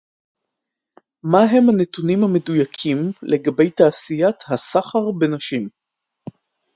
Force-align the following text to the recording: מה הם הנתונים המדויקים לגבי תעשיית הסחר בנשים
מה 1.23 1.39
הם 1.51 1.69
הנתונים 1.69 2.23
המדויקים 2.23 2.97
לגבי 3.21 3.69
תעשיית 3.71 4.35
הסחר 4.49 5.11
בנשים 5.19 5.69